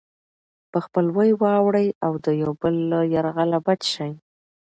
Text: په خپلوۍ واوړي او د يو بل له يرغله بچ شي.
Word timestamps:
په 0.71 0.77
خپلوۍ 0.85 1.29
واوړي 1.41 1.87
او 2.05 2.13
د 2.25 2.27
يو 2.41 2.51
بل 2.61 2.75
له 2.91 2.99
يرغله 3.15 3.59
بچ 3.65 3.81
شي. 3.93 4.11